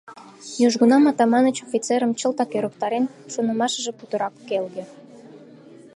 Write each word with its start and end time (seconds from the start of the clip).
Южгунам 0.65 1.03
Атаманыч 1.11 1.57
офицерым 1.65 2.11
чылтак 2.19 2.51
ӧрыктарен: 2.57 3.05
шонымашыже 3.31 3.91
путырак 3.99 4.33
келге. 4.47 4.83